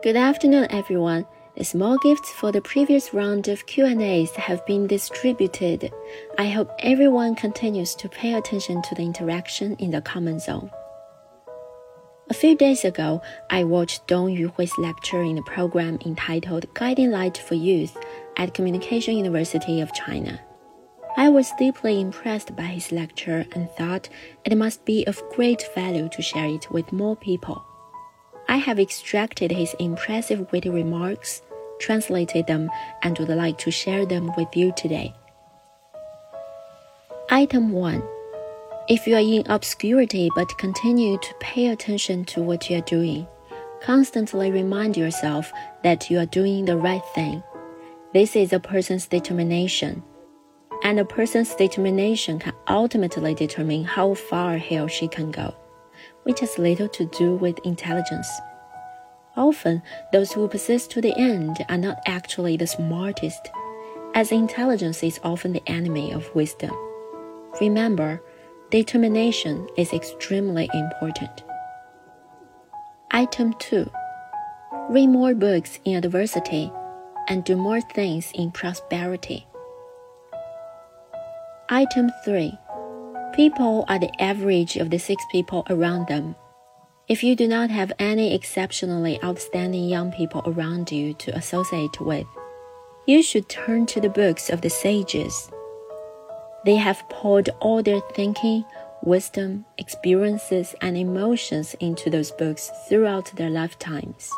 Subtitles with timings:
[0.00, 1.26] Good afternoon, everyone.
[1.56, 5.92] The small gifts for the previous round of Q&As have been distributed.
[6.38, 10.70] I hope everyone continues to pay attention to the interaction in the comment zone.
[12.30, 17.36] A few days ago, I watched Dong Yuhui's lecture in the program entitled Guiding Light
[17.36, 17.96] for Youth
[18.36, 20.40] at Communication University of China.
[21.16, 24.08] I was deeply impressed by his lecture and thought
[24.44, 27.64] it must be of great value to share it with more people.
[28.58, 31.42] I have extracted his impressive witty remarks,
[31.78, 32.68] translated them,
[33.04, 35.14] and would like to share them with you today.
[37.30, 38.02] Item 1
[38.88, 43.28] if you are in obscurity but continue to pay attention to what you are doing,
[43.80, 45.52] constantly remind yourself
[45.84, 47.44] that you are doing the right thing.
[48.12, 50.02] This is a person's determination.
[50.82, 55.54] And a person's determination can ultimately determine how far he or she can go,
[56.24, 58.28] which has little to do with intelligence.
[59.38, 59.80] Often,
[60.12, 63.48] those who persist to the end are not actually the smartest,
[64.14, 66.72] as intelligence is often the enemy of wisdom.
[67.60, 68.20] Remember,
[68.70, 71.42] Determination is extremely important.
[73.10, 73.90] Item 2
[74.90, 76.70] Read more books in adversity
[77.28, 79.46] and do more things in prosperity.
[81.70, 82.52] Item 3
[83.32, 86.36] People are the average of the six people around them.
[87.08, 92.26] If you do not have any exceptionally outstanding young people around you to associate with,
[93.06, 95.50] you should turn to the books of the sages
[96.64, 98.64] they have poured all their thinking,
[99.02, 104.30] wisdom, experiences, and emotions into those books throughout their lifetimes.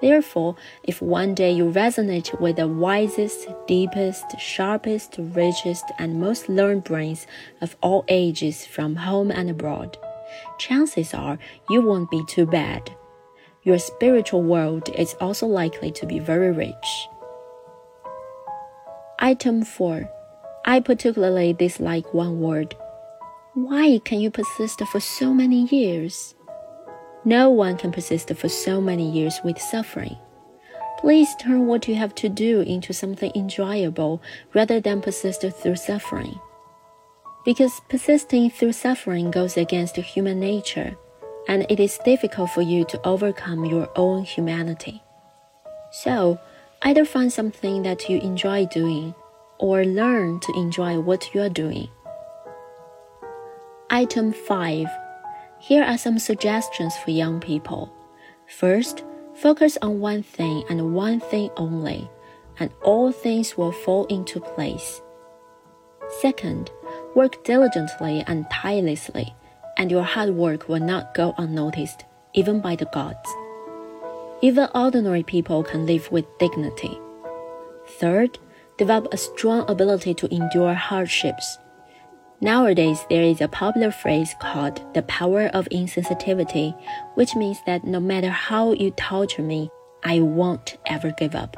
[0.00, 6.84] Therefore, if one day you resonate with the wisest, deepest, sharpest, richest, and most learned
[6.84, 7.26] brains
[7.60, 9.96] of all ages from home and abroad,
[10.58, 12.94] chances are you won't be too bad.
[13.62, 17.08] Your spiritual world is also likely to be very rich.
[19.18, 20.08] Item 4
[20.64, 22.74] I particularly dislike one word.
[23.54, 26.34] Why can you persist for so many years?
[27.24, 30.16] No one can persist for so many years with suffering.
[30.98, 34.22] Please turn what you have to do into something enjoyable
[34.54, 36.38] rather than persist through suffering.
[37.44, 40.96] Because persisting through suffering goes against human nature,
[41.48, 45.02] and it is difficult for you to overcome your own humanity.
[45.90, 46.38] So,
[46.82, 49.14] either find something that you enjoy doing
[49.58, 51.88] or learn to enjoy what you are doing.
[53.88, 54.86] Item 5.
[55.60, 57.92] Here are some suggestions for young people.
[58.46, 62.10] First, focus on one thing and one thing only,
[62.58, 65.02] and all things will fall into place.
[66.20, 66.70] Second,
[67.14, 69.34] work diligently and tirelessly,
[69.76, 72.04] and your hard work will not go unnoticed,
[72.34, 73.28] even by the gods.
[74.42, 76.98] Even ordinary people can live with dignity.
[77.98, 78.38] Third,
[78.78, 81.58] develop a strong ability to endure hardships.
[82.40, 86.74] Nowadays, there is a popular phrase called the power of insensitivity,
[87.14, 89.68] which means that no matter how you torture me,
[90.02, 91.54] I won't ever give up.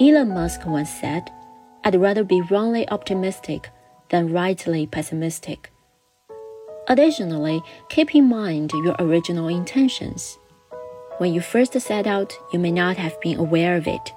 [0.00, 1.30] Elon Musk once said,
[1.84, 3.68] I'd rather be wrongly optimistic
[4.14, 5.72] than rightly pessimistic.
[6.86, 10.38] Additionally, keep in mind your original intentions.
[11.18, 14.12] When you first set out, you may not have been aware of it.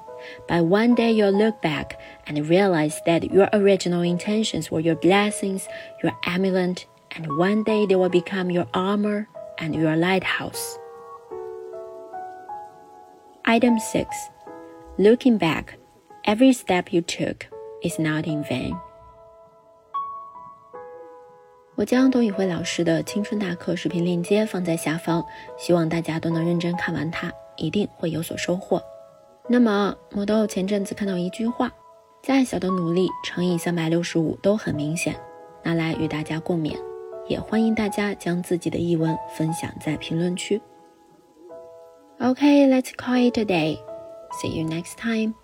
[0.47, 5.67] But one day you'll look back and realize that your original intentions were your blessings,
[6.03, 10.77] your amulet, and one day they will become your armor and your lighthouse.
[13.45, 14.15] Item 6.
[14.99, 15.79] Looking back,
[16.23, 17.47] every step you took
[17.81, 18.79] is not in vain.
[21.77, 25.23] 我将董宇辉老师的青春大课视频链接放在下方，
[25.59, 28.81] 希望大家都能认真看完它，一定会有所收获。
[29.47, 31.71] 那么，魔豆前阵子看到一句话
[32.23, 35.15] ：“再小的努力乘以三百六十五都很明显。”
[35.61, 36.75] 拿来与大家共勉，
[37.27, 40.59] 也欢迎大家将自己的译文分享在评论区。
[42.19, 43.77] OK，let's call it a day.
[44.41, 45.35] See you next time.